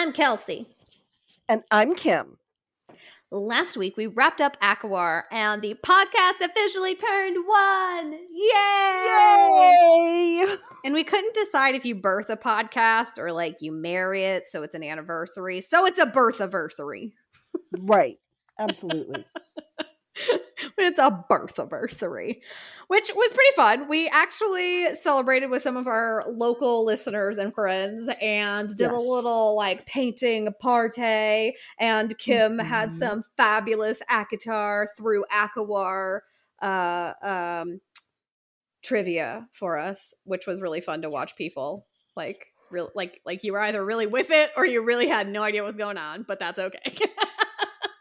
[0.00, 0.68] I'm Kelsey.
[1.48, 2.38] And I'm Kim.
[3.32, 8.12] Last week we wrapped up ACOWAR and the podcast officially turned one.
[8.32, 9.06] Yay!
[10.46, 10.56] Yay!
[10.84, 14.62] And we couldn't decide if you birth a podcast or like you marry it, so
[14.62, 15.60] it's an anniversary.
[15.60, 17.14] So it's a birth anniversary.
[17.76, 18.20] right.
[18.56, 19.26] Absolutely.
[20.78, 22.42] it's a birth anniversary,
[22.88, 23.88] which was pretty fun.
[23.88, 29.56] We actually celebrated with some of our local listeners and friends and did a little
[29.56, 31.54] like painting party.
[31.78, 32.94] And Kim had Mhm.
[32.94, 36.20] some fabulous ACOTAR through ACOWAR
[36.60, 37.80] uh, um,
[38.82, 42.46] trivia for us, which was really fun to watch people like.
[42.70, 45.64] Real, like like you were either really with it or you really had no idea
[45.64, 46.78] what's going on, but that's okay.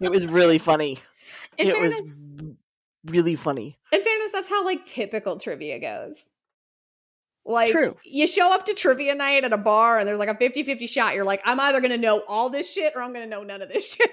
[0.02, 1.00] It was really funny.
[1.58, 2.25] In it fairness, was
[3.06, 3.78] really funny.
[3.92, 6.23] in fairness, that's how like typical trivia goes.
[7.45, 7.95] Like True.
[8.03, 11.16] you show up to trivia night at a bar and there's like a 50-50 shot.
[11.16, 13.70] You're like, I'm either gonna know all this shit or I'm gonna know none of
[13.70, 14.11] this shit.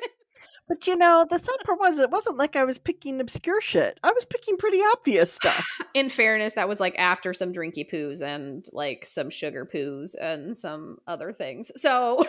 [0.68, 3.98] But you know, the sad part was it wasn't like I was picking obscure shit.
[4.02, 5.66] I was picking pretty obvious stuff.
[5.94, 10.56] In fairness, that was like after some drinky poos and like some sugar poos and
[10.56, 11.70] some other things.
[11.76, 12.24] So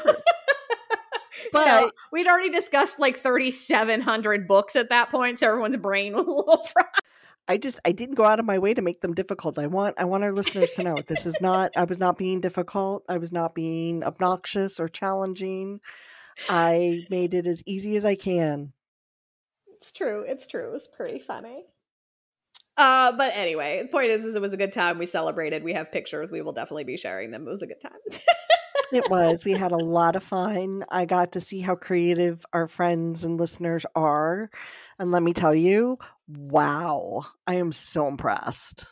[1.52, 6.31] But we'd already discussed like 3,700 books at that point, so everyone's brain was a
[6.31, 6.86] little fried.
[7.47, 9.59] I just I didn't go out of my way to make them difficult.
[9.59, 12.41] I want I want our listeners to know this is not I was not being
[12.41, 13.03] difficult.
[13.08, 15.80] I was not being obnoxious or challenging.
[16.50, 18.73] I made it as easy as I can.
[19.75, 20.25] It's true.
[20.28, 20.67] It's true.
[20.67, 21.66] It was pretty funny.
[22.78, 24.97] Uh, but anyway, the point is, is it was a good time.
[24.97, 25.63] We celebrated.
[25.63, 26.31] We have pictures.
[26.31, 27.47] We will definitely be sharing them.
[27.47, 27.91] It was a good time.
[28.91, 29.45] It was.
[29.45, 30.84] We had a lot of fun.
[30.90, 34.50] I got to see how creative our friends and listeners are.
[35.00, 35.97] And let me tell you,
[36.28, 38.85] wow, I am so impressed.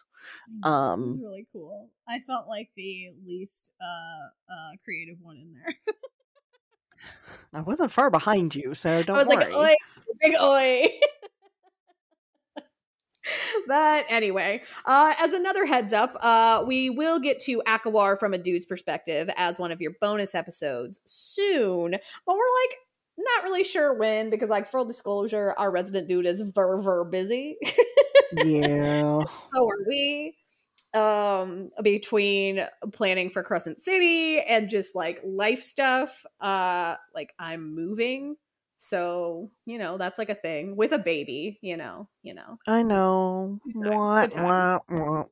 [0.64, 1.90] was Um, really cool.
[2.08, 5.74] I felt like the least uh, uh, creative one in there.
[7.54, 9.54] I wasn't far behind you, so don't I was worry.
[9.54, 9.76] like, oi,
[10.22, 10.88] big oi.
[13.68, 18.38] but anyway, uh, as another heads up, uh, we will get to ACOWAR from a
[18.38, 21.92] dude's perspective as one of your bonus episodes soon.
[21.92, 22.78] But we're like
[23.18, 27.58] not really sure when because, like, full disclosure, our resident dude is ver ver busy.
[28.44, 29.02] yeah.
[29.54, 30.36] so are we.
[30.94, 38.36] Um, between planning for Crescent City and just like life stuff, uh, like I'm moving.
[38.86, 42.58] So, you know, that's like a thing with a baby, you know, you know.
[42.68, 43.62] I know.
[43.74, 45.24] Good times, Wah, wah, wah.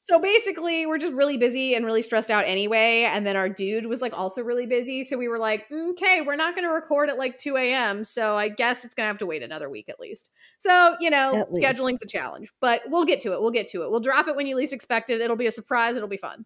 [0.00, 3.08] So basically, we're just really busy and really stressed out anyway.
[3.10, 5.04] And then our dude was like also really busy.
[5.04, 8.04] So we were like, okay, we're not going to record at like 2 a.m.
[8.04, 10.28] So I guess it's going to have to wait another week at least.
[10.58, 11.62] So, you know, At least.
[11.62, 13.40] scheduling's a challenge, but we'll get to it.
[13.40, 13.90] We'll get to it.
[13.90, 15.22] We'll drop it when you least expect it.
[15.22, 15.96] It'll be a surprise.
[15.96, 16.44] It'll be fun.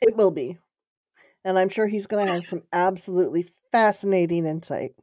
[0.00, 0.56] It will be.
[1.44, 4.94] And I'm sure he's going to have some absolutely fascinating insight.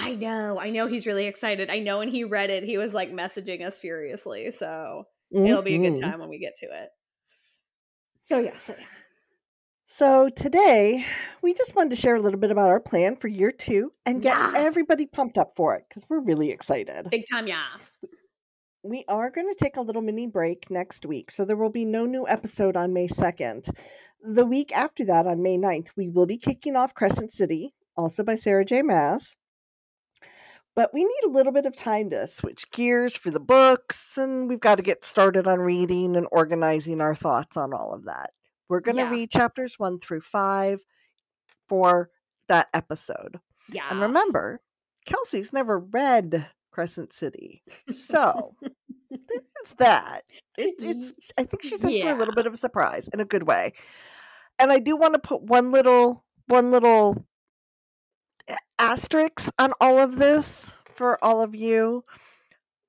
[0.00, 0.58] I know.
[0.58, 1.70] I know he's really excited.
[1.70, 4.50] I know when he read it, he was like messaging us furiously.
[4.52, 6.00] So it'll be a good Mhm.
[6.00, 6.88] time when we get to it.
[8.24, 8.56] So, yeah.
[8.58, 8.86] So, yeah.
[9.84, 11.04] So today,
[11.42, 14.22] we just wanted to share a little bit about our plan for year two and
[14.22, 14.54] get Yes.
[14.56, 17.10] everybody pumped up for it because we're really excited.
[17.10, 17.98] Big time, yes.
[18.84, 21.84] We are going to take a little mini break next week, so there will be
[21.84, 23.68] no new episode on May 2nd.
[24.22, 28.22] The week after that, on May 9th, we will be kicking off Crescent City, also
[28.22, 28.82] by Sarah J.
[28.82, 29.34] Maas.
[30.76, 34.48] But we need a little bit of time to switch gears for the books, and
[34.48, 38.30] we've got to get started on reading and organizing our thoughts on all of that.
[38.68, 39.10] We're going to Yeah.
[39.10, 40.80] read chapters one through five
[41.68, 42.10] for
[42.48, 43.40] that episode.
[43.72, 43.82] Yeah.
[43.90, 44.60] And remember,
[45.06, 47.62] Kelsey's never read Crescent City.
[47.92, 48.54] So
[49.10, 49.20] there's
[49.78, 50.22] that.
[50.56, 53.24] It, it's I think she's in for a little bit of a surprise in a
[53.24, 53.72] good way.
[54.58, 57.24] And I do want to put one little one little
[58.50, 62.04] a- asterisk on all of this for all of you.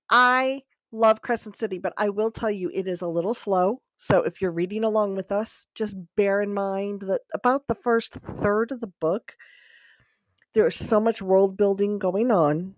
[0.09, 3.81] I love Crescent City, but I will tell you it is a little slow.
[3.97, 8.13] So if you're reading along with us, just bear in mind that about the first
[8.41, 9.33] third of the book,
[10.53, 12.75] there is so much world building going on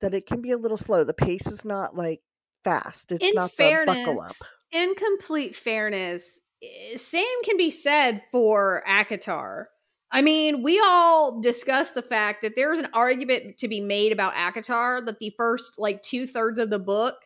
[0.00, 1.04] that it can be a little slow.
[1.04, 2.20] The pace is not like
[2.64, 3.12] fast.
[3.12, 4.36] It's in not fairness, the buckle up.
[4.72, 9.66] in complete fairness, eh, same can be said for ACOTAR.
[10.12, 14.34] I mean, we all discussed the fact that there's an argument to be made about
[14.34, 17.16] ACOTAR that the first like two thirds of the book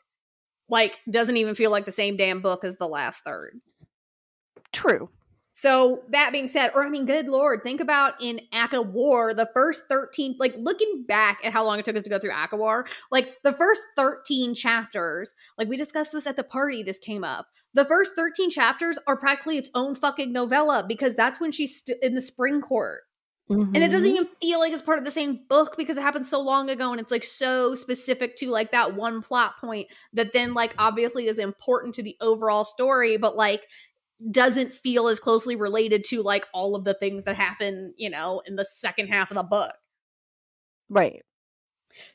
[0.68, 3.60] like doesn't even feel like the same damn book as the last third.
[4.72, 5.08] True.
[5.56, 9.84] So that being said, or I mean, good lord, think about in ACOWAR, the first
[9.88, 13.36] 13, like looking back at how long it took us to go through ACOWAR, like
[13.44, 17.46] the first 13 chapters, like we discussed this at the party, this came up.
[17.72, 21.98] The first 13 chapters are practically its own fucking novella because that's when she's st-
[22.02, 23.02] in the spring court.
[23.48, 23.74] Mm-hmm.
[23.74, 24.22] And it doesn't mm-hmm.
[24.22, 26.92] even feel like it's part of the same book because it happened so long ago
[26.92, 31.26] and it's like so specific to like that one plot point that then like obviously
[31.26, 33.62] is important to the overall story, but like
[34.30, 38.42] doesn't feel as closely related to like all of the things that happen, you know,
[38.46, 39.74] in the second half of the book.
[40.88, 41.22] Right.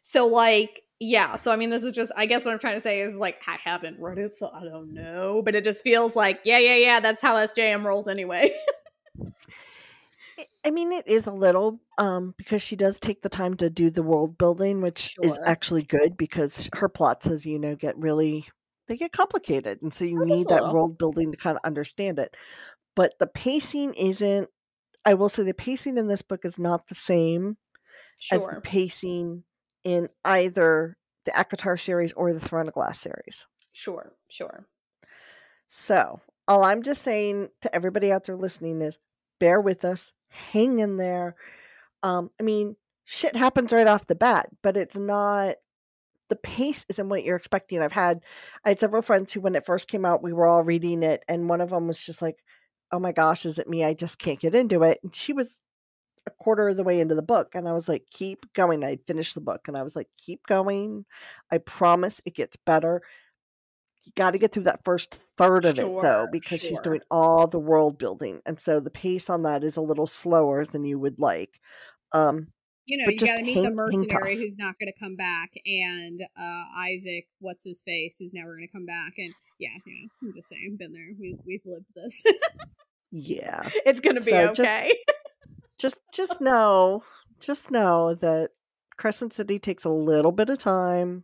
[0.02, 2.82] So like yeah, so I mean this is just I guess what I'm trying to
[2.82, 6.16] say is like I haven't read it so I don't know, but it just feels
[6.16, 8.52] like yeah, yeah, yeah, that's how SJM rolls anyway.
[10.66, 13.90] I mean, it is a little um, because she does take the time to do
[13.90, 15.26] the world building, which sure.
[15.26, 18.48] is actually good because her plots, as you know, get really
[18.90, 22.36] they get complicated, and so you need that world building to kind of understand it.
[22.96, 24.50] But the pacing isn't.
[25.06, 27.56] I will say the pacing in this book is not the same
[28.20, 28.38] sure.
[28.38, 29.44] as the pacing
[29.86, 33.46] in either the ACOTAR series or the Throne of Glass series.
[33.72, 34.68] Sure, sure.
[35.68, 38.98] So all I'm just saying to everybody out there listening is
[39.40, 41.36] bear with us hang in there.
[42.04, 42.76] Um, I mean,
[43.06, 45.56] shit happens right off the bat, but it's not
[46.30, 47.81] the pace isn't what you're expecting.
[47.81, 48.22] I've had
[48.66, 51.24] I had several friends who when it first came out, we were all reading it,
[51.28, 52.38] and one of them was just like,
[52.92, 53.84] Oh my gosh, is it me?
[53.84, 55.00] I just can't get into it.
[55.04, 55.62] And she was
[56.28, 58.84] a quarter of the way into the book, and I was like, Keep going.
[58.84, 61.06] I finished the book and I was like, Keep going.
[61.52, 63.02] I promise it gets better
[64.10, 66.70] you got to get through that first third of sure, it though because sure.
[66.70, 70.08] she's doing all the world building and so the pace on that is a little
[70.08, 71.60] slower than you would like
[72.14, 72.48] um
[72.90, 76.22] you know you got to meet the mercenary who's not going to come back and
[76.38, 80.34] uh isaac what's his face who's never going to come back and yeah yeah i'm
[80.34, 82.24] just saying been there we, we've lived this.
[83.12, 83.68] Yeah.
[83.86, 84.94] It's going to be so okay.
[85.80, 87.04] just, just just know
[87.40, 88.52] just know that
[88.98, 91.24] crescent city takes a little bit of time.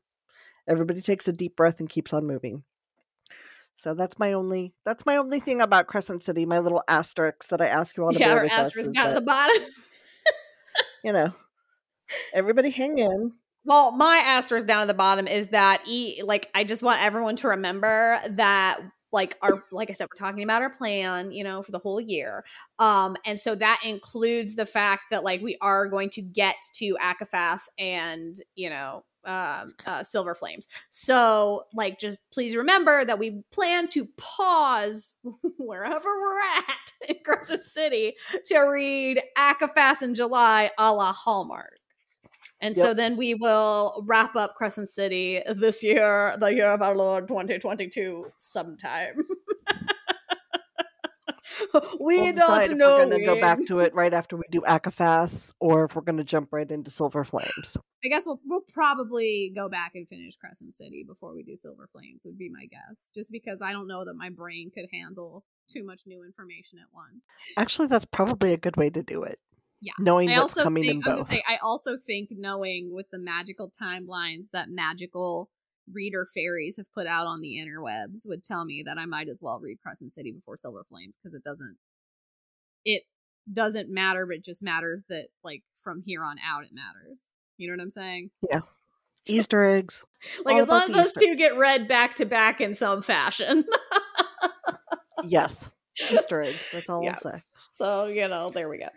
[0.68, 2.64] Everybody takes a deep breath and keeps on moving.
[3.76, 7.62] So that's my only that's my only thing about Crescent City, my little asterisk that
[7.62, 9.58] I ask you all to yeah, bear with asterisk down at the bottom.
[11.04, 11.34] you know,
[12.34, 13.34] everybody hang in.
[13.63, 17.36] Well, my asterisk down at the bottom is that e like I just want everyone
[17.38, 18.80] to remember that
[19.12, 22.02] like our like I said, we're talking about our plan, you know, for the whole
[22.02, 22.44] year.
[22.80, 26.98] Um, and so that includes the fact that like we are going to get to
[27.02, 30.68] ACOFAS and, you know, uh, uh, Silver Flames.
[30.92, 35.13] So, like, just please remember that we plan to pause
[35.57, 38.13] wherever we're at in Crescent City
[38.46, 41.80] to read ACOFAS in July a la Hallmark.
[42.66, 42.84] And yep.
[42.84, 47.28] so then we will wrap up Crescent City this year, the year of our Lord
[47.28, 49.18] 2022, sometime.
[52.00, 52.98] we we'll don't know.
[52.98, 56.02] we're going to go back to it right after we do ACOFAS, or if we're
[56.02, 57.78] going to jump right into Silver Flames.
[58.04, 61.88] I guess we'll we'll probably go back and finish Crescent City before we do Silver
[61.92, 62.24] Flames.
[62.26, 65.86] Would be my guess, just because I don't know that my brain could handle too
[65.86, 67.26] much new information at once.
[67.58, 69.40] Actually, that's probably a good way to do it.
[69.86, 73.06] Yeah, knowing I what's coming think, in I was say I also think knowing with
[73.12, 75.52] the magical timelines that magical
[75.94, 79.42] reader fairies have put out on the interwebs would tell me that I might as
[79.44, 81.78] well read Crescent City before Silver Flames because it doesn't
[82.83, 83.04] it
[83.52, 87.21] doesn't matter, but it just matters that like from here on out it matters.
[87.57, 88.31] You know what I'm saying?
[88.50, 88.62] Yeah.
[89.28, 90.04] Easter eggs.
[90.45, 91.19] like as long as those Easter.
[91.19, 93.66] two get read back to back in some fashion.
[95.24, 95.69] yes.
[96.12, 96.69] Easter eggs.
[96.74, 97.12] That's all yeah.
[97.12, 97.42] I'll say.
[97.74, 98.88] So, you know, there we go.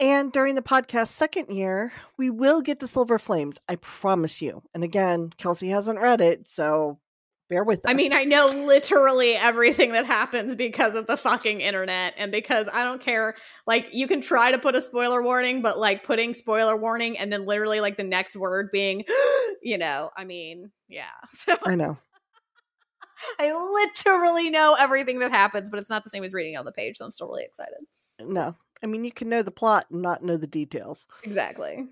[0.00, 3.58] And during the podcast second year, we will get to Silver Flames.
[3.68, 4.62] I promise you.
[4.74, 6.98] And again, Kelsey hasn't read it, so
[7.48, 7.90] bear with us.
[7.90, 12.68] I mean, I know literally everything that happens because of the fucking internet and because
[12.72, 13.34] I don't care.
[13.66, 17.32] Like, you can try to put a spoiler warning, but like putting spoiler warning and
[17.32, 19.04] then literally like the next word being,
[19.62, 21.04] you know, I mean, yeah.
[21.64, 21.98] I know.
[23.38, 26.72] I literally know everything that happens, but it's not the same as reading on the
[26.72, 27.78] page, so I'm still really excited.
[28.20, 31.06] No, I mean, you can know the plot and not know the details.
[31.22, 31.86] Exactly.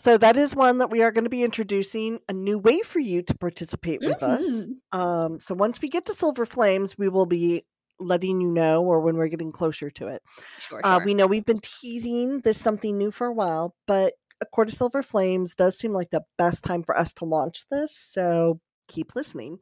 [0.00, 3.00] So that is one that we are going to be introducing a new way for
[3.00, 4.32] you to participate with mm-hmm.
[4.32, 4.66] us.
[4.92, 7.66] Um, so once we get to Silver Flames, we will be
[7.98, 10.22] letting you know or when we're getting closer to it.
[10.58, 11.04] Sure, uh, sure.
[11.04, 14.74] we know we've been teasing this something new for a while, but A Court of
[14.74, 17.94] Silver Flames does seem like the best time for us to launch this.
[17.94, 19.58] So keep listening.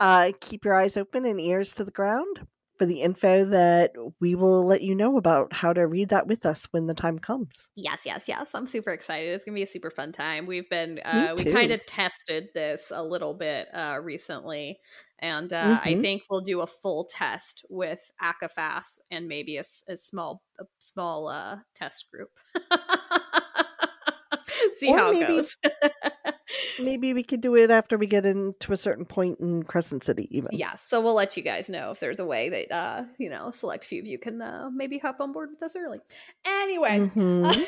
[0.00, 2.40] Uh, keep your eyes open and ears to the ground
[2.78, 6.44] for the info that we will let you know about how to read that with
[6.46, 7.68] us when the time comes.
[7.74, 8.48] Yes, yes, yes.
[8.54, 9.34] I'm super excited.
[9.34, 10.46] It's gonna be a super fun time.
[10.46, 14.78] We've been uh, we kind of tested this a little bit uh, recently,
[15.18, 15.88] and uh, mm-hmm.
[15.88, 20.64] I think we'll do a full test with ACOFAS and maybe a, a small a
[20.78, 22.30] small uh, test group.
[24.78, 25.56] See or how maybe, it goes.
[26.78, 30.28] maybe we could do it after we get into a certain point in Crescent City,
[30.30, 30.50] even.
[30.52, 33.50] Yeah, so we'll let you guys know if there's a way that uh, you know,
[33.50, 35.98] select few of you can uh, maybe hop on board with us early.
[36.44, 37.62] Anyway, mm-hmm.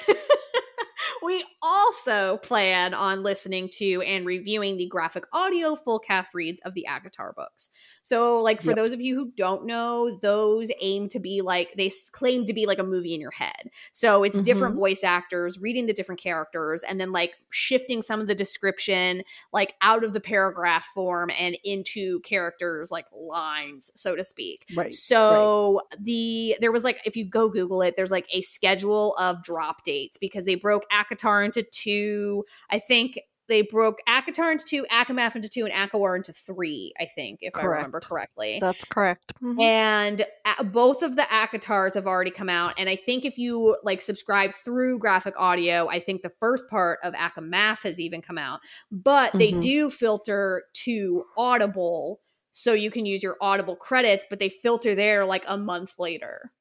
[1.22, 6.72] we also plan on listening to and reviewing the graphic audio full cast reads of
[6.74, 7.68] the ACOTAR books.
[8.02, 8.76] So, like, for yep.
[8.76, 12.64] those of you who don't know, those aim to be like, they claim to be
[12.64, 13.70] like a movie in your head.
[13.92, 14.44] So, it's mm-hmm.
[14.44, 19.24] different voice actors reading the different characters and then like shifting some of the description,
[19.52, 24.64] like out of the paragraph form and into characters like lines, so to speak.
[24.74, 24.92] Right.
[24.92, 26.04] So, right.
[26.04, 29.84] the, there was like, if you go Google it, there's like a schedule of drop
[29.84, 35.34] dates because they broke ACOTAR into two, I think they broke ACOTAR into two, ACOMAF
[35.34, 37.66] into two, and ACOWAR into three, I think, if correct.
[37.66, 38.58] I remember correctly.
[38.60, 39.32] That's correct.
[39.42, 39.60] Mm-hmm.
[39.60, 40.26] And
[40.66, 42.74] both of the ACOTARs have already come out.
[42.76, 46.98] And I think if you like subscribe through graphic audio, I think the first part
[47.02, 48.60] of ACOMAF has even come out.
[48.92, 49.38] But mm-hmm.
[49.38, 52.20] they do filter to Audible
[52.52, 56.52] so you can use your Audible credits, but they filter there like a month later.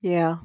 [0.00, 0.36] Yeah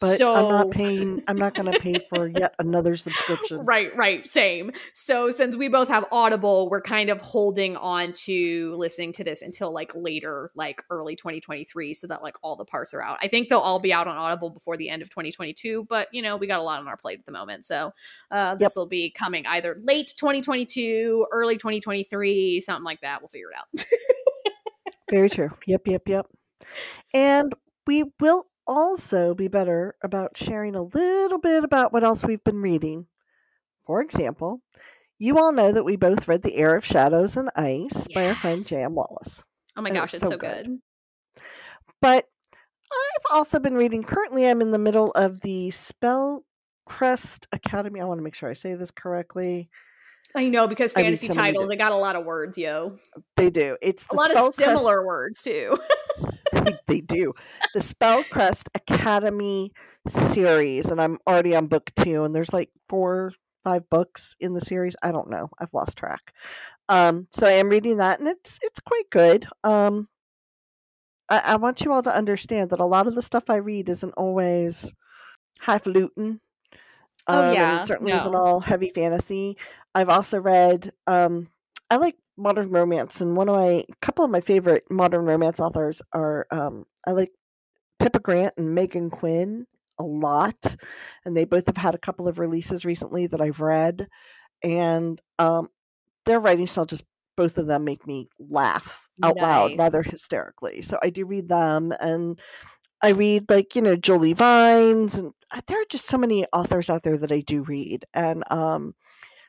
[0.00, 1.22] but so, I'm not paying.
[1.28, 3.64] I'm not going to pay for yet another subscription.
[3.64, 4.72] Right, right, same.
[4.92, 9.40] So since we both have Audible, we're kind of holding on to listening to this
[9.40, 13.18] until like later, like early 2023, so that like all the parts are out.
[13.22, 16.22] I think they'll all be out on Audible before the end of 2022, but you
[16.22, 17.92] know we got a lot on our plate at the moment, so
[18.30, 18.76] uh, this yep.
[18.76, 23.22] will be coming either late 2022, early 2023, something like that.
[23.22, 23.84] We'll figure it out.
[25.10, 25.50] Very true.
[25.66, 26.26] Yep, yep, yep.
[27.12, 27.54] And
[27.86, 32.62] we will also be better about sharing a little bit about what else we've been
[32.62, 33.06] reading.
[33.86, 34.62] For example,
[35.18, 38.14] you all know that we both read The Air of Shadows and Ice yes.
[38.14, 39.42] by our friend Jam Wallace.
[39.76, 40.66] Oh my gosh, it's, so, so good.
[40.66, 41.42] good.
[42.00, 42.26] But
[42.92, 48.00] I've also been reading, currently, I'm in the middle of the Spellcrest Academy.
[48.00, 49.68] I want to make sure I say this correctly.
[50.34, 52.98] I know because fantasy titles, they got a lot of words, yo.
[53.36, 53.76] They do.
[53.80, 55.78] It's a lot Spellcrest- of similar words too.
[56.86, 57.34] they do.
[57.74, 59.72] The Spellcrest Academy
[60.08, 64.60] series, and I'm already on book two, and there's like four, five books in the
[64.60, 64.96] series.
[65.02, 65.50] I don't know.
[65.58, 66.32] I've lost track.
[66.88, 69.46] Um, so I am reading that, and it's it's quite good.
[69.62, 70.08] Um,
[71.28, 73.88] I, I want you all to understand that a lot of the stuff I read
[73.88, 74.92] isn't always
[75.60, 76.40] highfalutin.
[77.26, 78.20] Oh um, yeah, it certainly no.
[78.20, 79.56] isn't all heavy fantasy.
[79.94, 80.92] I've also read.
[81.06, 81.48] Um,
[81.94, 86.02] I like modern romance, and one of my couple of my favorite modern romance authors
[86.12, 87.30] are um, I like
[88.00, 89.64] Pippa Grant and Megan Quinn
[90.00, 90.56] a lot,
[91.24, 94.08] and they both have had a couple of releases recently that I've read,
[94.60, 95.68] and um,
[96.26, 97.04] their writing style just
[97.36, 99.42] both of them make me laugh out nice.
[99.44, 100.82] loud rather hysterically.
[100.82, 102.40] So I do read them, and
[103.02, 106.90] I read like you know Jolie Vines, and uh, there are just so many authors
[106.90, 108.96] out there that I do read, and um,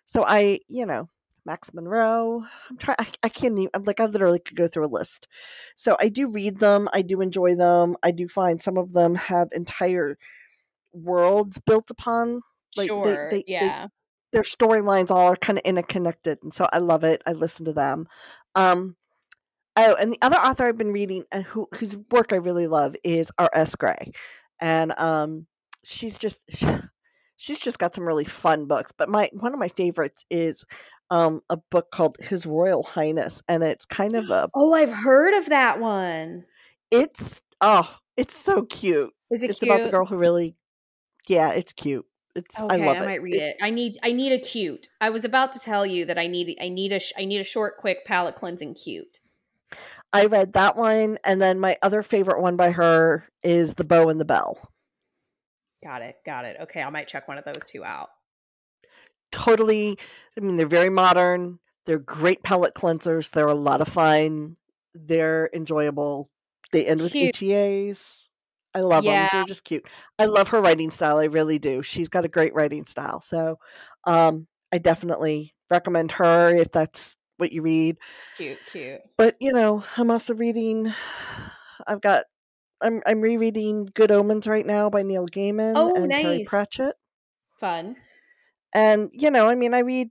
[0.06, 1.10] so I you know
[1.46, 2.44] Max Monroe.
[2.70, 2.98] I'm trying.
[3.00, 3.70] I, I can't even.
[3.86, 5.28] Like I literally could go through a list.
[5.76, 6.90] So I do read them.
[6.94, 7.96] I do enjoy them.
[8.04, 10.18] I do find some of them have entire
[10.94, 12.42] worlds built upon.
[12.76, 13.30] Like sure.
[13.30, 13.84] They, they, yeah.
[13.84, 13.90] They,
[14.34, 17.22] their storylines all are kind of interconnected, and so I love it.
[17.26, 18.08] I listen to them.
[18.56, 18.96] Um,
[19.78, 22.68] oh, and the other author I've been reading, and uh, who whose work I really
[22.68, 23.76] love, is R.S.
[23.76, 24.12] Gray,
[24.60, 25.48] and um,
[25.84, 26.40] she's just.
[27.38, 30.64] she's just got some really fun books but my one of my favorites is
[31.10, 35.34] um a book called His Royal Highness, and it's kind of a oh, I've heard
[35.38, 36.46] of that one.
[36.92, 39.12] It's oh, it's so cute.
[39.32, 39.72] Is it it's cute?
[39.72, 40.56] about the girl who really,
[41.28, 42.06] yeah, it's cute.
[42.36, 43.06] It's okay, I love I it.
[43.06, 43.42] might read it.
[43.42, 43.56] it.
[43.62, 44.90] I need I need a cute.
[45.00, 47.46] I was about to tell you that I need I need a I need a
[47.46, 49.20] short, quick palate cleansing cute.
[50.12, 54.10] I read that one, and then my other favorite one by her is The Bow
[54.10, 54.58] and the Bell.
[55.84, 56.16] Got it.
[56.26, 56.58] Got it.
[56.62, 58.10] Okay, I might check one of those two out
[59.36, 59.98] totally
[60.38, 61.60] I mean they're very modern.
[61.86, 63.30] They're great palate cleansers.
[63.30, 64.58] They're a lot of fun.
[64.94, 66.30] They're enjoyable.
[66.72, 67.36] They end with cute.
[67.36, 68.26] HEAs.
[68.74, 69.30] I love yeah.
[69.30, 69.30] them.
[69.34, 69.86] They're just cute.
[70.20, 71.18] I love her writing style.
[71.18, 71.82] I really do.
[71.82, 73.22] She's got a great writing style.
[73.22, 73.58] So
[74.04, 77.98] um, I definitely recommend her if that's what you read.
[78.36, 79.02] Cute, cute.
[79.18, 80.94] But you know, I'm also reading.
[81.88, 82.26] I've got.
[82.82, 86.22] I'm I'm rereading Good Omens right now by Neil Gaiman oh, and nice.
[86.22, 86.96] Terry Pratchett.
[87.58, 87.96] Fun.
[88.76, 90.10] And you know, I mean, I read,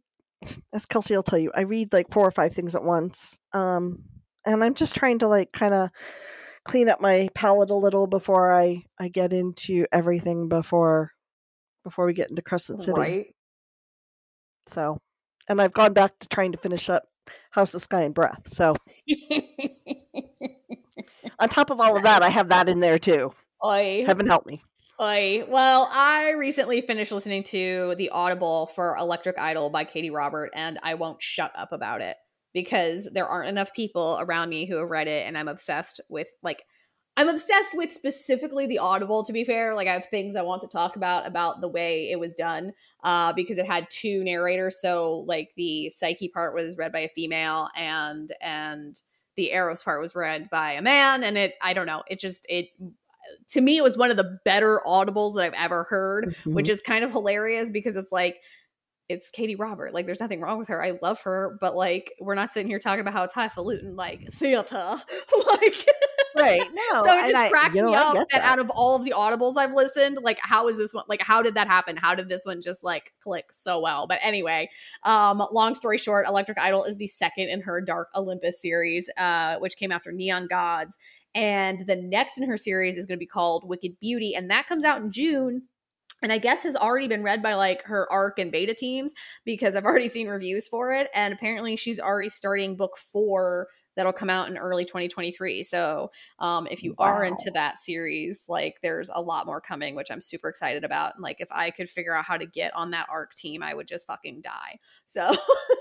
[0.73, 3.39] as Kelsey will tell you, I read like four or five things at once.
[3.53, 4.03] Um,
[4.47, 5.91] and I'm just trying to like kind of
[6.67, 11.13] clean up my palette a little before I I get into everything before
[11.85, 12.99] before we get into Crescent City.
[12.99, 13.27] Right.
[14.73, 14.99] So,
[15.47, 17.05] and I've gone back to trying to finish up
[17.51, 18.49] House of Sky and Breath.
[18.49, 18.73] So,
[21.39, 23.35] on top of all of that, I have that in there too.
[23.63, 24.63] I Heaven help me.
[24.99, 30.51] I well, I recently finished listening to the Audible for Electric Idol by Katie Robert,
[30.55, 32.17] and I won't shut up about it
[32.53, 36.29] because there aren't enough people around me who have read it, and I'm obsessed with
[36.43, 36.63] like
[37.17, 39.25] I'm obsessed with specifically the Audible.
[39.25, 42.11] To be fair, like I have things I want to talk about about the way
[42.11, 42.73] it was done,
[43.03, 44.81] uh, because it had two narrators.
[44.81, 49.01] So like the Psyche part was read by a female, and and
[49.37, 52.47] the Eros part was read by a man, and it I don't know, it just
[52.49, 52.69] it
[53.51, 56.55] to me it was one of the better audibles that I've ever heard, Mhm.
[56.55, 58.39] which is kind of hilarious because it's like
[59.11, 59.93] it's Katie Robert.
[59.93, 60.83] Like there's nothing wrong with her.
[60.83, 64.33] I love her, but like we're not sitting here talking about how it's highfalutin like
[64.33, 64.95] theater.
[65.47, 65.87] like
[66.37, 66.63] Right.
[66.73, 67.03] No.
[67.05, 68.43] so it just I- cracks you know, me up get that.
[68.43, 71.43] out of all of the audibles I've listened, like how is this one like how
[71.43, 71.97] did that happen?
[71.99, 74.07] How did this one just like click so well?
[74.07, 74.69] But anyway,
[75.05, 79.59] um long story short, Electric Idol is the second in her Dark Olympus series, uh,
[79.59, 80.97] which came after Neon Gods.
[81.35, 84.67] And the next in her series is going to be called Wicked Beauty, and that
[84.69, 85.63] comes out in June.
[86.23, 89.13] And I guess has already been read by like her ARC and beta teams
[89.45, 91.09] because I've already seen reviews for it.
[91.15, 95.63] And apparently she's already starting book four that'll come out in early 2023.
[95.63, 100.11] So um, if you are into that series, like there's a lot more coming, which
[100.11, 101.15] I'm super excited about.
[101.15, 103.75] And like if I could figure out how to get on that ARC team, I
[103.75, 104.79] would just fucking die.
[105.05, 105.35] So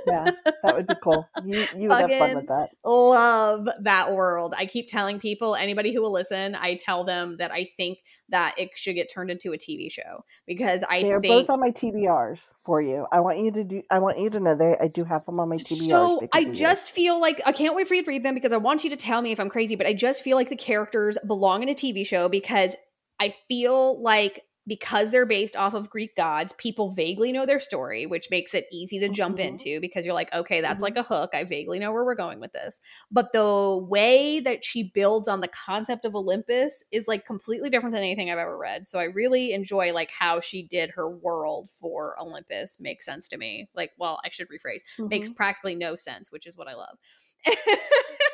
[0.07, 0.31] yeah,
[0.63, 1.27] that would be cool.
[1.43, 2.69] You you would have fun with that.
[2.85, 4.53] love that world.
[4.57, 8.55] I keep telling people, anybody who will listen, I tell them that I think that
[8.57, 11.59] it should get turned into a TV show because I They are think both on
[11.59, 13.05] my TBRs for you.
[13.11, 13.83] I want you to do.
[13.91, 14.75] I want you to know they.
[14.79, 15.87] I do have them on my TBRs.
[15.87, 16.53] So I of you.
[16.53, 18.89] just feel like I can't wait for you to read them because I want you
[18.89, 21.69] to tell me if I'm crazy, but I just feel like the characters belong in
[21.69, 22.75] a TV show because
[23.19, 28.05] I feel like because they're based off of Greek gods, people vaguely know their story,
[28.05, 29.39] which makes it easy to jump Mhm.
[29.39, 30.83] into because you're like, okay, that's Mhm.
[30.83, 31.31] like a hook.
[31.33, 32.79] I vaguely know where we're going with this.
[33.11, 37.93] But the way that she builds on the concept of Olympus is like completely different
[37.93, 38.87] than anything I've ever read.
[38.87, 42.79] So I really enjoy like how she did her world for Olympus.
[42.79, 43.69] Makes sense to me.
[43.75, 45.35] Like, well, I should rephrase makes Mhm.
[45.35, 46.97] practically no sense, which is what I love.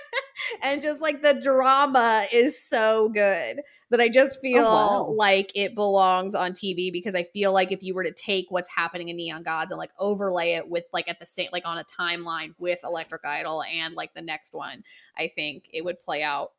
[0.61, 5.13] and just like the drama is so good that I just oh, feel wow.
[5.15, 8.69] like it belongs on TV because I feel like if you were to take what's
[8.69, 11.77] happening in Neon Gods and like overlay it with like at the same like on
[11.77, 14.83] a timeline with Electric Idol and like the next one,
[15.17, 16.51] I think it would play out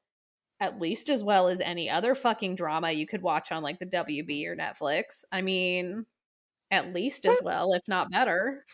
[0.60, 3.86] at least as well as any other fucking drama you could watch on like the
[3.86, 5.24] WB or Netflix.
[5.32, 6.04] I mean,
[6.70, 8.64] at least as well, if not better.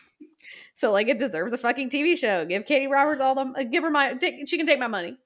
[0.73, 2.45] So like it deserves a fucking TV show.
[2.45, 5.17] Give Katie Roberts all the give her my take, she can take my money.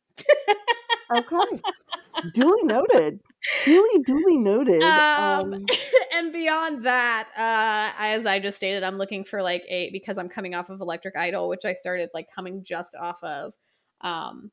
[1.14, 1.62] Okay.
[2.34, 3.20] duly noted.
[3.66, 4.84] Duly, duly noted.
[4.84, 5.66] Um, Um,
[6.14, 10.30] and beyond that, uh, as I just stated, I'm looking for like a because I'm
[10.30, 13.54] coming off of Electric Idol, which I started like coming just off of
[14.02, 14.52] um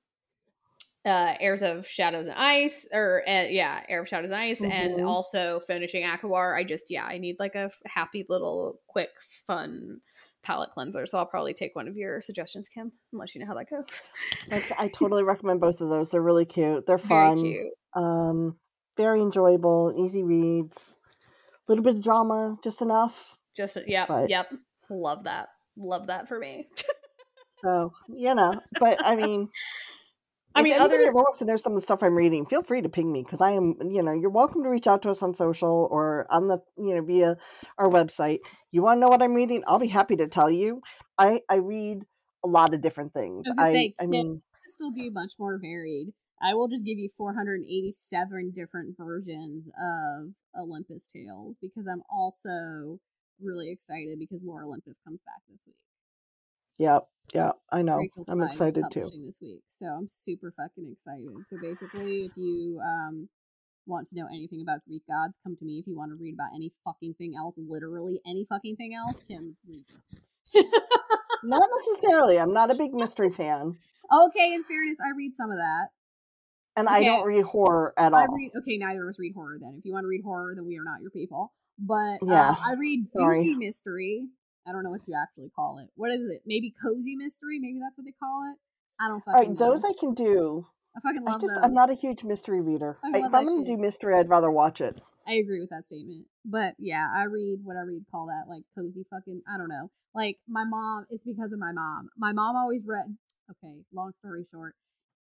[1.04, 4.96] uh Airs of Shadows and Ice or uh, yeah, Air of Shadows and Ice and
[4.96, 5.06] Mhm.
[5.08, 6.56] also finishing ACOWAR.
[6.56, 9.10] I just yeah, I need like a happy little quick
[9.46, 10.00] fun
[10.42, 11.04] palette cleanser.
[11.06, 13.68] So I'll probably take one of your suggestions, Kim, and let you know how that
[13.70, 13.84] goes.
[14.48, 16.10] that's, I totally recommend both of those.
[16.10, 16.86] They're really cute.
[16.86, 17.38] They're Very fun.
[17.42, 17.66] cute.
[17.94, 18.56] Um,
[18.96, 19.94] very enjoyable.
[19.98, 20.76] Easy reads.
[20.78, 23.14] A little bit of drama, just enough.
[23.56, 24.50] Just yep, But- yep.
[24.90, 25.48] Love that.
[25.76, 26.68] Love that for me.
[27.64, 29.48] So you know, but I mean,
[30.58, 32.82] I mean, other ever wants to know some of the stuff I'm reading, feel free
[32.82, 35.22] to ping me because I am, you know, you're welcome to reach out to us
[35.22, 37.36] on social or on the, you know, via
[37.78, 38.38] our website.
[38.72, 39.62] You want to know what I'm reading?
[39.66, 40.82] I'll be happy to tell you.
[41.16, 42.02] I I read
[42.44, 43.46] a lot of different things.
[43.58, 46.12] I I say, I mean, still be much more varied.
[46.40, 53.00] I will just give you 487 different versions of Olympus Tales because I'm also
[53.40, 55.76] really excited because Lore Olympus comes back this week.
[56.78, 56.98] Yeah,
[57.34, 57.96] yeah, I know.
[57.98, 59.00] Rachel I'm excited too.
[59.00, 61.46] this week, so I'm super fucking excited.
[61.46, 63.28] So basically, if you um
[63.86, 65.78] want to know anything about Greek gods, come to me.
[65.78, 69.20] If you want to read about any fucking thing else, literally any fucking thing else,
[69.26, 69.88] Kim reads
[70.54, 70.66] it.
[71.44, 72.38] Not necessarily.
[72.38, 73.76] I'm not a big mystery fan,
[74.10, 75.88] Okay, in fairness, I read some of that.
[76.76, 78.20] and I don't read horror at all.
[78.20, 79.74] I read okay, neither of us read horror then.
[79.78, 81.52] If you want to read horror, then we are not your people.
[81.78, 83.44] But Yeah, uh, I read sorry.
[83.44, 84.28] doofy mystery.
[84.68, 85.90] I don't know what you actually call it.
[85.96, 86.42] What is it?
[86.44, 87.58] Maybe cozy mystery?
[87.58, 88.58] Maybe that's what they call it.
[89.00, 89.70] I don't all fucking right, know.
[89.70, 90.66] those I can do.
[90.96, 91.64] I fucking I love just those.
[91.64, 92.98] I'm not a huge mystery reader.
[93.04, 95.00] I I, if I'm gonna do mystery, I'd rather watch it.
[95.26, 96.26] I agree with that statement.
[96.44, 99.90] But yeah, I read what I read call that like cozy fucking I don't know.
[100.14, 102.10] Like my mom, it's because of my mom.
[102.16, 103.16] My mom always read
[103.50, 104.74] okay, long story short.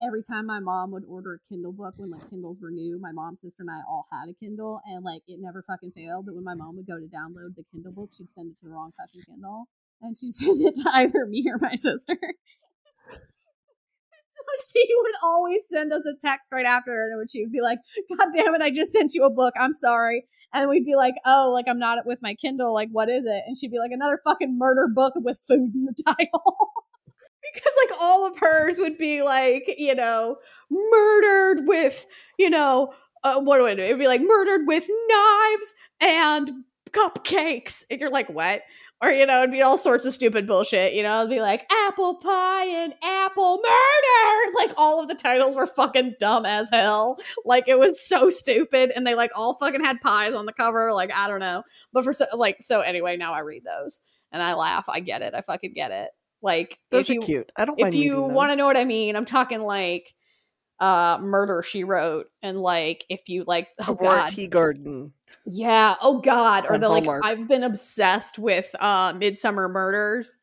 [0.04, 3.12] Every time my mom would order a Kindle book when like Kindles were new, my
[3.12, 6.26] mom, sister, and I all had a Kindle, and like it never fucking failed.
[6.26, 8.64] But when my mom would go to download the Kindle book, she'd send it to
[8.64, 9.68] the wrong fucking Kindle,
[10.00, 12.16] and she'd send it to either me or my sister.
[12.18, 13.22] so
[14.72, 17.78] she would always send us a text right after, and she would be like,
[18.16, 19.54] "God damn it, I just sent you a book.
[19.58, 22.74] I'm sorry." And we'd be like, "Oh, like I'm not with my Kindle.
[22.74, 25.84] Like, what is it?" And she'd be like, "Another fucking murder book with food in
[25.84, 26.72] the title."
[27.54, 30.36] because like all of hers would be like you know
[30.70, 32.06] murdered with
[32.38, 32.92] you know
[33.24, 33.82] uh, what do I do?
[33.82, 38.62] It'd be like murdered with knives and cupcakes, and you're like, what?
[39.00, 40.92] Or you know, it'd be all sorts of stupid bullshit.
[40.94, 43.68] You know, it'd be like apple pie and apple murder.
[44.54, 47.16] Like all of the titles were fucking dumb as hell.
[47.44, 50.92] Like it was so stupid, and they like all fucking had pies on the cover.
[50.92, 53.98] Like I don't know, but for so like so anyway, now I read those
[54.30, 54.88] and I laugh.
[54.88, 55.34] I get it.
[55.34, 56.10] I fucking get it.
[56.42, 57.52] Like those are you, cute.
[57.56, 57.78] I don't.
[57.78, 60.12] If you want to know what I mean, I'm talking like
[60.80, 65.12] uh murder she wrote and like if you like oh Aurora Teagarden
[65.46, 65.96] yeah.
[66.00, 66.66] Oh god.
[66.68, 70.36] Or the like i've been obsessed with uh Midsomer Murders.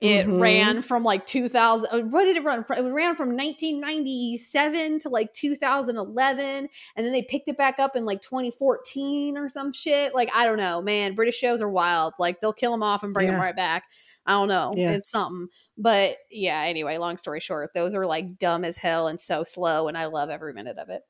[0.00, 0.40] It mm-hmm.
[0.40, 5.08] ran from like 2000 uh, what did it run from it ran from 1997 to
[5.10, 10.14] like 2011 and then they picked it back up in like 2014 or some shit.
[10.14, 11.14] Like i don't know man.
[11.14, 12.14] British shows are wild.
[12.18, 13.32] Like they'll kill them off and bring yeah.
[13.32, 13.84] them right back
[14.26, 14.74] I don't know.
[14.76, 14.92] Yeah.
[14.92, 15.48] It's something.
[15.76, 19.88] But yeah, anyway, long story short, those are like dumb as hell and so slow
[19.88, 21.02] and I love every minute of it.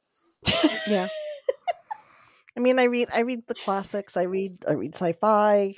[0.88, 1.08] yeah.
[2.56, 4.16] I mean, I read I read the classics.
[4.16, 5.74] I read I read sci-fi.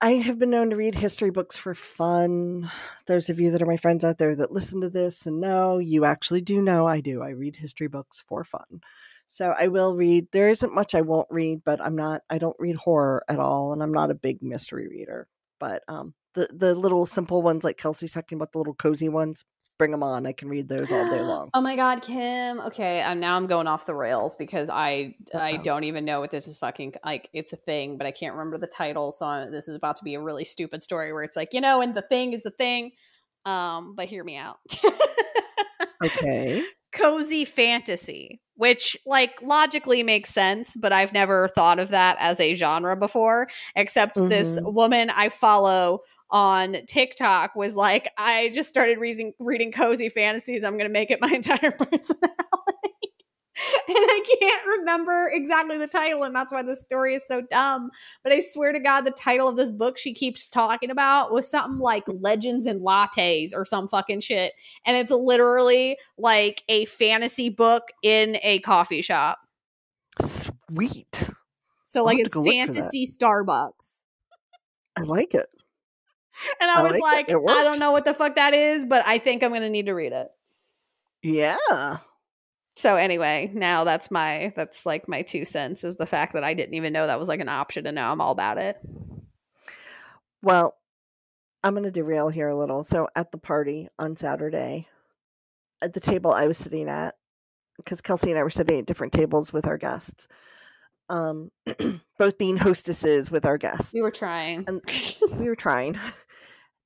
[0.00, 2.68] I have been known to read history books for fun.
[3.06, 5.78] Those of you that are my friends out there that listen to this and know,
[5.78, 7.22] you actually do know I do.
[7.22, 8.80] I read history books for fun.
[9.28, 10.26] So I will read.
[10.32, 13.72] There isn't much I won't read, but I'm not I don't read horror at all
[13.72, 15.28] and I'm not a big mystery reader
[15.62, 19.44] but um, the the little simple ones like Kelsey's talking about the little cozy ones.
[19.78, 20.26] Bring them on.
[20.26, 21.50] I can read those all day long.
[21.54, 22.60] Oh my god, Kim.
[22.62, 25.38] Okay, I'm now I'm going off the rails because I Uh-oh.
[25.38, 27.30] I don't even know what this is fucking like.
[27.32, 29.12] It's a thing, but I can't remember the title.
[29.12, 31.60] So I, this is about to be a really stupid story where it's like you
[31.60, 32.90] know, and the thing is the thing.
[33.46, 34.58] Um, but hear me out.
[36.04, 36.64] okay.
[36.92, 42.54] Cozy fantasy which like logically makes sense, but I've never thought of that as a
[42.54, 44.28] genre before, except mm-hmm.
[44.28, 50.62] this woman I follow on TikTok was like, I just started reading reading cozy fantasies.
[50.62, 52.71] I'm gonna make it my entire personality.
[53.88, 57.90] and I can't remember exactly the title, and that's why the story is so dumb.
[58.22, 61.48] But I swear to God, the title of this book she keeps talking about was
[61.48, 64.52] something like Legends and Lattes or some fucking shit.
[64.86, 69.38] And it's literally like a fantasy book in a coffee shop.
[70.22, 71.30] Sweet.
[71.84, 74.04] So, like, it's fantasy Starbucks.
[74.96, 75.46] I like it.
[76.60, 79.06] And I, I was like, like I don't know what the fuck that is, but
[79.06, 80.28] I think I'm going to need to read it.
[81.22, 81.98] Yeah
[82.76, 86.54] so anyway now that's my that's like my two cents is the fact that i
[86.54, 88.76] didn't even know that was like an option and now i'm all about it.
[90.42, 90.74] Well
[91.62, 92.82] i'm going to derail here a little.
[92.82, 94.88] So at the party on saturday
[95.80, 97.14] at the table i was sitting at
[97.76, 100.26] because kelsey and i were sitting at different tables with our guests
[101.08, 101.50] um
[102.18, 104.64] both being hostesses with our guests we were trying.
[104.66, 104.80] And
[105.38, 105.98] we were trying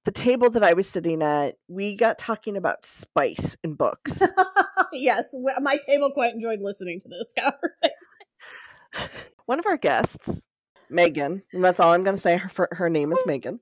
[0.06, 4.20] the table that I was sitting at, we got talking about spice in books.
[4.92, 9.10] yes, my table quite enjoyed listening to this conversation.
[9.46, 10.46] One of our guests,
[10.88, 12.36] Megan, and that's all I'm going to say.
[12.36, 13.58] Her her name is Megan.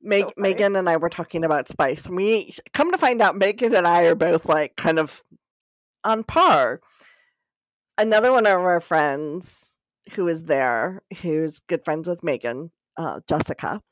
[0.00, 3.36] Meg, so Megan and I were talking about spice, and we come to find out
[3.36, 5.20] Megan and I are both like kind of
[6.04, 6.80] on par.
[7.98, 9.66] Another one of our friends
[10.14, 13.82] who is there, who's good friends with Megan, uh, Jessica,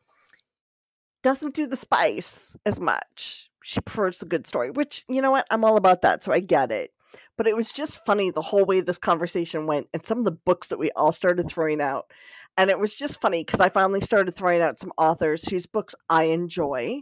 [1.26, 3.50] doesn't do the spice as much.
[3.64, 5.44] She prefers the good story, which, you know what?
[5.50, 6.92] I'm all about that, so I get it.
[7.36, 10.30] But it was just funny the whole way this conversation went and some of the
[10.30, 12.12] books that we all started throwing out.
[12.56, 15.96] And it was just funny because I finally started throwing out some authors whose books
[16.08, 17.00] I enjoy.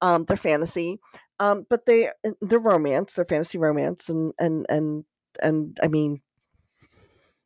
[0.00, 0.98] Um, they're fantasy,
[1.38, 5.04] um, but they uh, they're romance, they're fantasy romance, and and and
[5.40, 6.22] and I mean,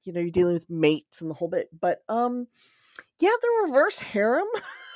[0.04, 1.68] you know, you're dealing with mates and the whole bit.
[1.78, 2.46] But um,
[3.18, 4.46] yeah, the reverse harem.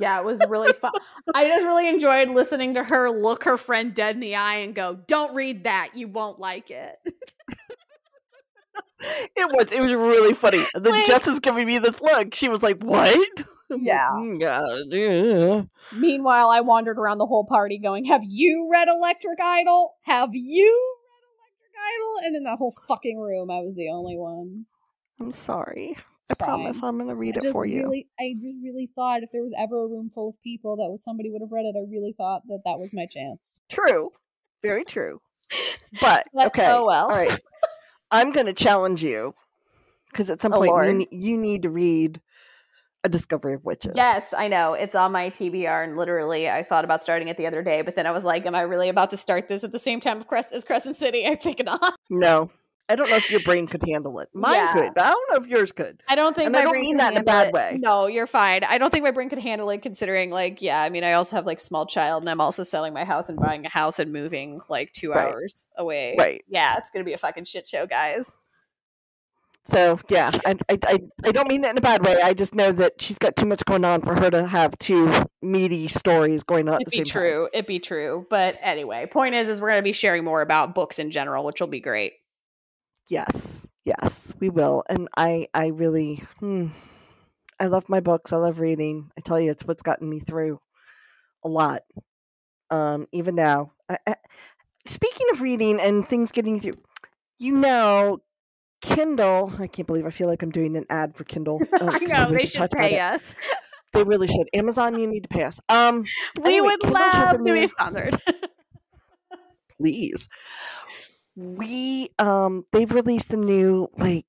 [0.00, 0.92] Yeah, it was really fun.
[1.34, 4.74] I just really enjoyed listening to her look her friend dead in the eye and
[4.74, 5.90] go, "Don't read that.
[5.94, 6.98] You won't like it."
[9.36, 9.72] it was.
[9.72, 10.64] It was really funny.
[10.74, 12.34] And then like, Jess is giving me this look.
[12.34, 14.10] She was like, "What?" Yeah.
[14.14, 15.62] Mm, God, yeah.
[15.96, 19.94] Meanwhile, I wandered around the whole party going, Have you read Electric Idol?
[20.02, 22.26] Have you read Electric Idol?
[22.26, 24.66] And in that whole fucking room, I was the only one.
[25.20, 25.96] I'm sorry.
[26.30, 26.48] I fine.
[26.48, 28.24] promise I'm gonna read I it for really, you.
[28.24, 31.30] I just really thought if there was ever a room full of people that somebody
[31.30, 33.60] would have read it, I really thought that that was my chance.
[33.68, 34.10] True,
[34.62, 35.20] Very true.
[36.00, 36.66] But, but okay.
[36.68, 37.10] Oh well.
[37.10, 37.36] All right.
[38.10, 39.34] I'm going to challenge you
[40.10, 42.20] because at some oh, point you, you need to read
[43.04, 43.94] a discovery of witches.
[43.96, 44.74] Yes, I know.
[44.74, 47.96] It's on my TBR, and literally, I thought about starting it the other day, but
[47.96, 50.22] then I was like, "Am I really about to start this at the same time
[50.52, 51.94] as Crescent City?" I think not.
[52.10, 52.50] No,
[52.90, 54.28] I don't know if your brain could handle it.
[54.34, 54.72] Mine yeah.
[54.72, 56.02] could, I don't know if yours could.
[56.08, 57.54] I don't think and I don't mean that in a bad it.
[57.54, 57.78] way.
[57.80, 58.64] No, you're fine.
[58.64, 61.36] I don't think my brain could handle it considering like, yeah, I mean I also
[61.36, 64.12] have like small child and I'm also selling my house and buying a house and
[64.12, 65.32] moving like two right.
[65.32, 66.16] hours away.
[66.18, 66.44] Right.
[66.48, 68.36] Yeah, it's gonna be a fucking shit show, guys.
[69.70, 72.16] So yeah, I, I I don't mean it in a bad way.
[72.20, 75.12] I just know that she's got too much going on for her to have two
[75.42, 76.80] meaty stories going on.
[76.80, 77.42] It'd be true.
[77.44, 77.50] Time.
[77.52, 78.26] It'd be true.
[78.28, 81.60] But anyway, point is, is we're gonna be sharing more about books in general, which
[81.60, 82.14] will be great.
[83.10, 84.84] Yes, yes, we will.
[84.88, 86.68] And I, I really, hmm,
[87.58, 88.32] I love my books.
[88.32, 89.10] I love reading.
[89.18, 90.60] I tell you, it's what's gotten me through
[91.44, 91.82] a lot.
[92.70, 93.72] Um, even now.
[93.88, 94.14] I, I,
[94.86, 96.78] speaking of reading and things getting through,
[97.40, 98.22] you know,
[98.80, 99.52] Kindle.
[99.58, 101.60] I can't believe I feel like I'm doing an ad for Kindle.
[101.80, 103.34] Uh, I know they should pay us.
[103.92, 104.48] They really should.
[104.54, 105.58] Amazon, you need to pay us.
[105.68, 106.04] Um,
[106.36, 108.22] we anyway, would Kindle love to be sponsored.
[109.80, 110.28] Please
[111.36, 114.26] we um they've released a new like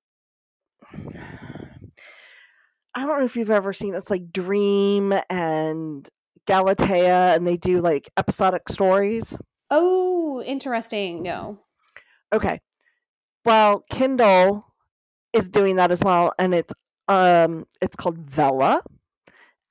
[2.93, 6.07] I don't know if you've ever seen it's like Dreame and
[6.47, 9.37] Galatea and they do like episodic stories.
[9.69, 11.23] Oh, interesting.
[11.23, 11.59] No.
[12.33, 12.59] Okay.
[13.45, 14.65] Well, Kindle
[15.33, 16.73] is doing that as well and it's
[17.07, 18.81] um it's called Vella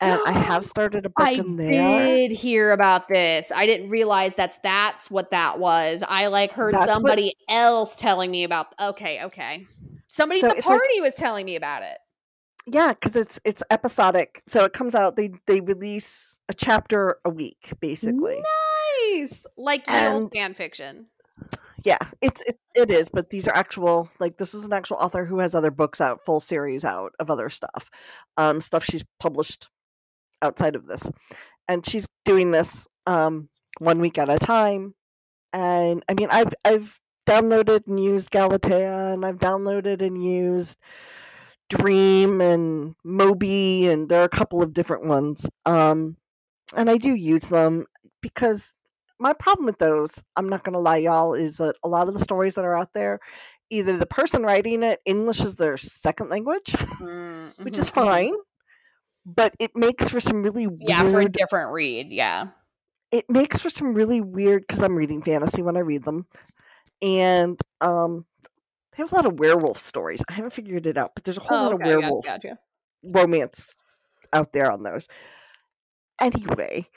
[0.01, 1.67] and I have started a book I in there.
[1.67, 3.53] did hear about this.
[3.55, 6.03] I didn't realize that's that's what that was.
[6.07, 8.75] I like heard that's somebody what, else telling me about.
[8.81, 9.67] Okay, okay.
[10.07, 11.99] Somebody so at the party like, was telling me about it.
[12.67, 14.43] Yeah, because it's it's episodic.
[14.49, 15.17] So it comes out.
[15.17, 18.43] They they release a chapter a week, basically.
[19.13, 21.07] Nice, like and, fan fiction.
[21.85, 23.09] Yeah, it's it, it is.
[23.13, 24.11] But these are actual.
[24.19, 27.31] Like this is an actual author who has other books out, full series out of
[27.31, 27.91] other stuff,
[28.37, 29.69] um, stuff she's published
[30.43, 31.03] outside of this.
[31.69, 33.49] And she's doing this um,
[33.79, 34.95] one week at a time.
[35.53, 36.99] And I mean, I've I've
[37.29, 40.77] downloaded and used Galatea, and I've downloaded and used
[41.71, 45.47] Dreame and Moby, and there are a couple of different ones.
[45.67, 46.17] Um,
[46.77, 47.87] and I do use them
[48.21, 48.73] because
[49.19, 52.15] my problem with those, I'm not going to lie, y'all, is that a lot of
[52.15, 53.21] the stories that are out there,
[53.71, 57.63] either the person writing it, English is their second language, mm-hmm.
[57.63, 58.01] which is mm-hmm.
[58.01, 58.35] fine
[59.27, 62.49] but it makes for some really weird, yeah for a different read yeah.
[63.13, 66.27] It makes for some really weird because i'm reading fantasy when i read them
[67.03, 68.25] and um
[68.93, 70.21] they have a lot of werewolf stories.
[70.29, 72.49] I haven't figured it out but there's a whole oh, lot okay, of werewolf gotcha,
[72.49, 72.59] gotcha.
[73.03, 73.75] romance
[74.33, 75.09] out there on those.
[76.21, 76.89] Anyway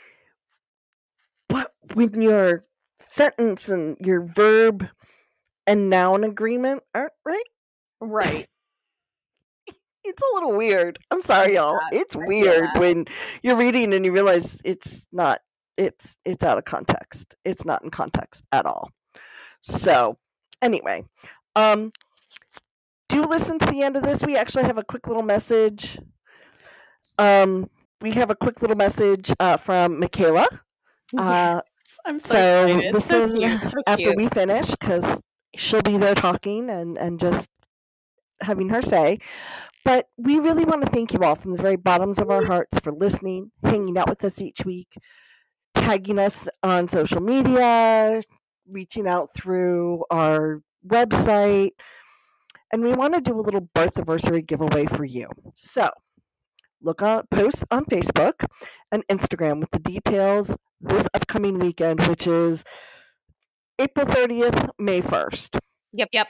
[1.50, 2.66] but when your
[3.10, 4.88] sentence and your verb
[5.68, 7.50] and noun agreement aren't right
[8.02, 8.50] right
[10.04, 11.00] it's a little weird.
[11.12, 11.80] I'm sorry, y'all.
[11.92, 13.06] It's weird when
[13.42, 15.42] you're reading and you realize it's not.
[15.78, 17.36] It's it's out of context.
[17.46, 18.92] It's not in context at all.
[19.62, 20.18] So,
[20.62, 21.06] anyway,
[21.56, 21.92] um,
[23.10, 24.22] do listen to the end of this.
[24.24, 25.98] We actually have a quick little message.
[27.18, 27.70] Um,
[28.02, 30.48] we have a quick little message uh, from Michaela.
[31.16, 31.62] Uh,
[32.06, 32.94] I'm so, so excited.
[32.94, 35.22] listen so cute, so after we finish because
[35.56, 37.48] she'll be there talking and and just
[38.42, 39.20] having her say.
[39.86, 42.48] But we really want to thank you all from the very bottoms of our mm.
[42.48, 44.88] hearts for listening, hanging out with us each week,
[45.76, 48.22] tagging us on social media,
[48.70, 51.72] reaching out through our website.
[52.72, 55.28] And we want to do a little birth anniversary giveaway for you.
[55.56, 55.90] So
[56.82, 58.46] look on post on Facebook
[58.92, 62.64] and Instagram with the details this upcoming weekend, which is
[63.80, 65.60] April 30th, May 1st.
[65.94, 66.28] Yep, yep.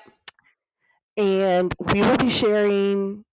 [1.18, 3.24] And we will be sharing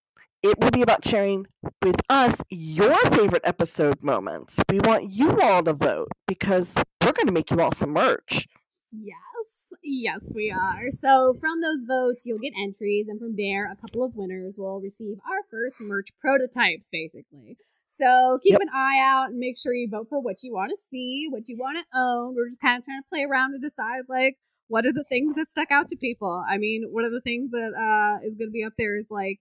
[0.42, 1.46] it will be about sharing
[1.83, 4.57] with us your favorite episode moments.
[4.70, 8.46] We want you all to vote because we're going to make you all some merch.
[8.92, 10.90] Yes, yes, we are.
[10.90, 14.81] So, from those votes, you'll get entries, and from there, a couple of winners will
[14.81, 17.57] receive our first merch prototypes, basically.
[17.87, 18.62] So, keep yep.
[18.62, 21.48] an eye out and make sure you vote for what you want to see, what
[21.48, 22.35] you want to own.
[22.35, 25.37] We're just kind of trying to play around to decide, like, what are the things
[25.37, 26.44] that stuck out to people.
[26.48, 29.07] I mean, one of the things that uh, is going to be up there is
[29.11, 29.40] like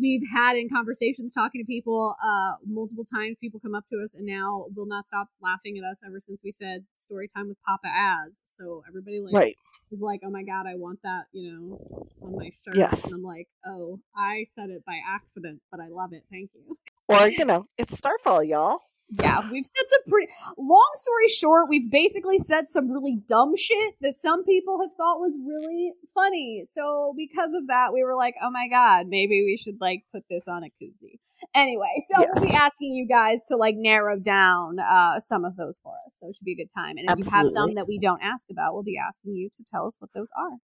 [0.00, 4.14] we've had in conversations talking to people uh multiple times people come up to us
[4.14, 7.58] and now will not stop laughing at us ever since we said story time with
[7.66, 8.40] papa as.
[8.44, 9.56] So everybody like right.
[9.90, 12.76] is like oh my god i want that you know on my shirt.
[12.76, 13.04] Yes.
[13.04, 16.24] and i'm like oh i said it by accident but i love it.
[16.30, 16.76] Thank you.
[17.08, 21.90] Or you know it's starfall y'all yeah, we've said some pretty long story short, we've
[21.90, 26.64] basically said some really dumb shit that some people have thought was really funny.
[26.66, 30.24] So because of that, we were like, oh my god, maybe we should like put
[30.28, 31.20] this on a koozie.
[31.54, 32.30] Anyway, so yes.
[32.34, 36.18] we'll be asking you guys to like narrow down uh some of those for us.
[36.18, 36.96] So it should be a good time.
[36.96, 37.30] And if Absolutely.
[37.30, 39.96] you have some that we don't ask about, we'll be asking you to tell us
[40.00, 40.58] what those are.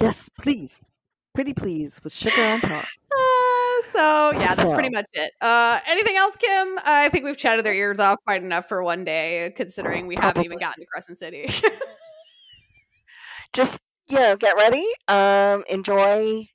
[0.00, 0.94] yes, please.
[1.34, 2.84] Pretty please with sugar on top.
[2.84, 3.48] Uh,
[3.92, 4.74] so yeah, that's so.
[4.74, 5.32] pretty much it.
[5.40, 6.78] Uh, anything else, Kim?
[6.84, 10.28] I think we've chatted their ears off quite enough for one day, considering we Probably.
[10.28, 11.48] haven't even gotten to Crescent City.
[13.52, 14.86] Just you know, get ready.
[15.08, 16.48] Um, enjoy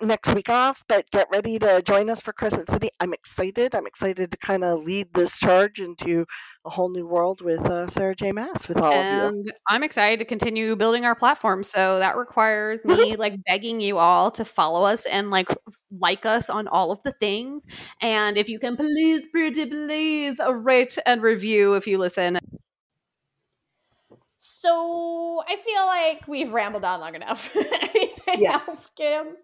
[0.00, 2.90] next week off, but get ready to join us for Crescent City.
[3.00, 3.74] I'm excited.
[3.74, 6.24] I'm excited to kind of lead this charge into
[6.64, 8.32] a whole new world with uh, Sarah J.
[8.32, 9.40] Maas with all and of you.
[9.40, 11.64] And I'm excited to continue building our platform.
[11.64, 15.48] So that requires me like begging you all to follow us and like
[15.98, 17.66] like us on all of the things.
[18.02, 22.38] And if you can please, pretty please rate and review if you listen.
[24.38, 27.50] So I feel like we've rambled on long enough.
[27.56, 28.68] Anything yes.
[28.68, 29.36] else, Kim?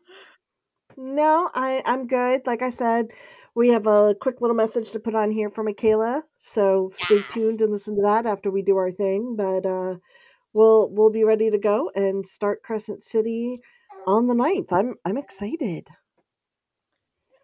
[0.99, 2.47] No, I I'm good.
[2.47, 3.09] Like I said,
[3.57, 7.33] we have a quick little message to put on here for Michaela, so stay yes.
[7.33, 9.35] tuned and listen to that after we do our thing.
[9.37, 9.95] But uh,
[10.53, 13.59] we'll we'll be ready to go and start Crescent City
[14.07, 14.71] on the 9th.
[14.71, 15.89] I'm I'm excited.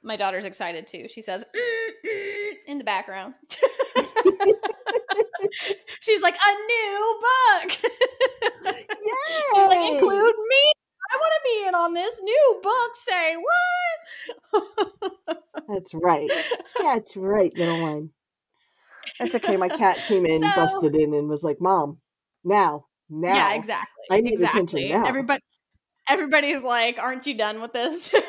[0.05, 1.07] My daughter's excited too.
[1.09, 3.33] She says mm, mm, in the background.
[6.01, 7.73] She's like a new book.
[8.65, 8.73] Yeah.
[9.55, 10.72] She's like include me.
[11.13, 12.91] I want to be in on this new book.
[13.09, 13.63] Say what?
[15.69, 16.31] That's right.
[16.81, 18.11] That's right, little one.
[19.19, 19.57] That's okay.
[19.57, 21.99] My cat came in, so, busted in, and was like, "Mom,
[22.45, 24.05] now, now." Yeah, exactly.
[24.11, 24.61] I need exactly.
[24.61, 25.07] attention now.
[25.07, 25.41] Everybody,
[26.09, 28.15] everybody's like, "Aren't you done with this?"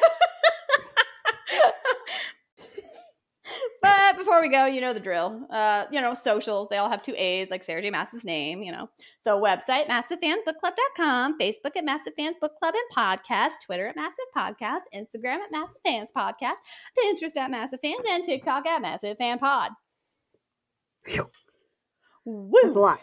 [4.13, 5.47] But before we go, you know the drill.
[5.49, 7.89] Uh, you know, socials, they all have two A's, like Sarah J.
[7.89, 8.87] Maas's name, you know.
[9.19, 14.81] So website, maasivefansbookclub.com, Facebook at Maasive Fans Book Club and Podcast, Twitter at Maasive Podcast,
[14.93, 16.57] Instagram at Maasive Fans Podcast,
[16.95, 19.71] Pinterest at Maasive Fans, and TikTok at Maasive Fan Pod.
[22.25, 22.51] Woo!
[22.61, 23.01] That's a lot.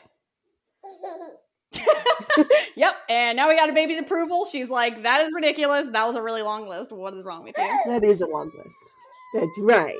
[2.76, 2.94] yep.
[3.08, 4.46] And now we got a baby's approval.
[4.46, 5.88] She's like, that is ridiculous.
[5.88, 6.92] That was a really long list.
[6.92, 7.80] What is wrong with you?
[7.86, 8.76] That is a long list.
[9.34, 9.98] That's right.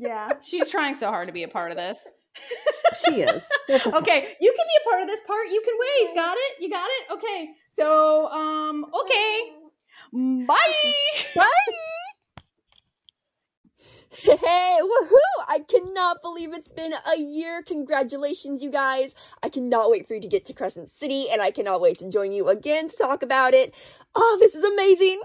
[0.00, 2.08] Yeah, she's trying so hard to be a part of this.
[3.04, 3.42] she is.
[3.68, 3.90] Okay.
[3.90, 4.36] okay.
[4.40, 5.48] you can be a part of this part.
[5.48, 6.16] You can wave.
[6.16, 6.62] Got it?
[6.62, 7.12] You got it?
[7.12, 7.50] Okay.
[7.76, 9.52] So, um, okay.
[10.46, 10.92] Bye.
[11.36, 11.44] Bye.
[14.12, 15.44] Hey, woohoo!
[15.48, 17.62] I cannot believe it's been a year.
[17.62, 19.14] Congratulations, you guys.
[19.42, 22.10] I cannot wait for you to get to Crescent City, and I cannot wait to
[22.10, 23.72] join you again to talk about it.
[24.14, 25.22] Oh, this is amazing.